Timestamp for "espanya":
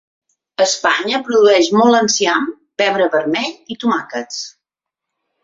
0.63-1.19